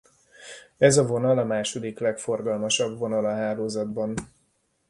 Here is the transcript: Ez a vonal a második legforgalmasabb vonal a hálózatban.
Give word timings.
Ez 0.77 0.97
a 0.97 1.05
vonal 1.05 1.37
a 1.37 1.43
második 1.43 1.99
legforgalmasabb 1.99 2.97
vonal 2.97 3.25
a 3.25 3.33
hálózatban. 3.33 4.15